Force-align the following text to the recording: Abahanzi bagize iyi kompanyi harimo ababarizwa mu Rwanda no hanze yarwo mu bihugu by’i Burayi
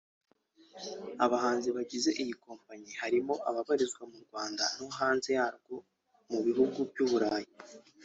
Abahanzi 1.25 1.67
bagize 1.77 2.09
iyi 2.21 2.33
kompanyi 2.45 2.91
harimo 3.01 3.33
ababarizwa 3.49 4.03
mu 4.11 4.17
Rwanda 4.25 4.63
no 4.77 4.87
hanze 4.97 5.29
yarwo 5.37 5.75
mu 6.31 6.39
bihugu 6.45 6.77
by’i 6.89 7.05
Burayi 7.11 7.51